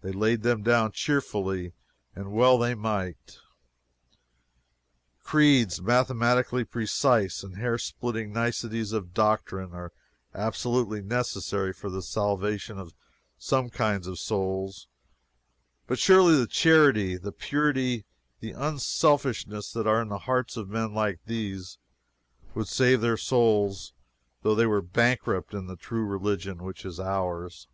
[0.00, 1.74] They laid them down cheerfully,
[2.14, 3.38] and well they might.
[5.22, 9.92] Creeds mathematically precise, and hair splitting niceties of doctrine, are
[10.34, 12.94] absolutely necessary for the salvation of
[13.36, 14.88] some kinds of souls,
[15.86, 18.06] but surely the charity, the purity,
[18.40, 21.76] the unselfishness that are in the hearts of men like these
[22.54, 23.92] would save their souls
[24.40, 27.68] though they were bankrupt in the true religion which is ours.